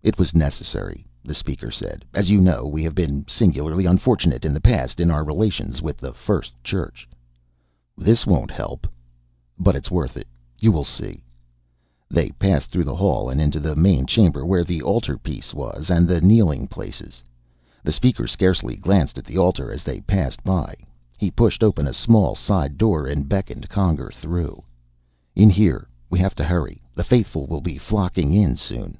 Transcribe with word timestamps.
"It 0.00 0.16
was 0.16 0.34
necessary," 0.34 1.06
the 1.22 1.34
Speaker 1.34 1.70
said. 1.70 2.02
"As 2.14 2.30
you 2.30 2.40
know, 2.40 2.64
we 2.66 2.82
have 2.82 2.94
been 2.94 3.26
singularly 3.28 3.84
unfortunate 3.84 4.46
in 4.46 4.54
the 4.54 4.60
past 4.60 5.00
in 5.00 5.10
our 5.10 5.22
relations 5.22 5.82
with 5.82 5.98
the 5.98 6.14
First 6.14 6.50
Church." 6.64 7.06
"This 7.94 8.26
won't 8.26 8.50
help." 8.50 8.86
"But 9.58 9.76
it's 9.76 9.90
worth 9.90 10.16
it. 10.16 10.26
You 10.62 10.72
will 10.72 10.86
see." 10.86 11.24
They 12.08 12.30
passed 12.30 12.70
through 12.70 12.84
the 12.84 12.94
hall 12.96 13.28
and 13.28 13.38
into 13.38 13.60
the 13.60 13.76
main 13.76 14.06
chamber 14.06 14.46
where 14.46 14.64
the 14.64 14.80
altar 14.80 15.18
piece 15.18 15.52
was, 15.52 15.90
and 15.90 16.08
the 16.08 16.22
kneeling 16.22 16.68
places. 16.68 17.22
The 17.84 17.92
Speaker 17.92 18.26
scarcely 18.26 18.76
glanced 18.76 19.18
at 19.18 19.26
the 19.26 19.36
altar 19.36 19.70
as 19.70 19.82
they 19.84 20.00
passed 20.00 20.42
by. 20.42 20.74
He 21.18 21.30
pushed 21.30 21.62
open 21.62 21.86
a 21.86 21.92
small 21.92 22.34
side 22.34 22.78
door 22.78 23.06
and 23.06 23.28
beckoned 23.28 23.68
Conger 23.68 24.10
through. 24.14 24.62
"In 25.36 25.50
here. 25.50 25.86
We 26.08 26.18
have 26.20 26.34
to 26.36 26.44
hurry. 26.44 26.80
The 26.94 27.04
faithful 27.04 27.46
will 27.46 27.60
be 27.60 27.76
flocking 27.76 28.32
in 28.32 28.56
soon." 28.56 28.96